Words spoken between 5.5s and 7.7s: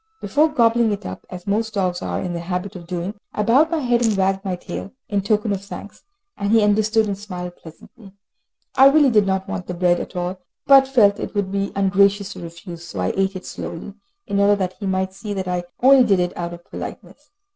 of thanks, and he understood, and smiled